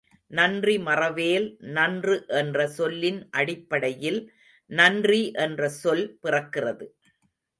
நன்றி 0.31 0.75
மறவேல் 0.77 1.45
நன்று 1.73 2.15
என்ற 2.37 2.67
சொல்லின் 2.67 3.19
அடிப்படையில் 3.31 4.19
நன்றி 4.69 5.21
என்ற 5.45 5.69
சொல் 5.81 6.05
பிறக்கிறது. 6.23 6.87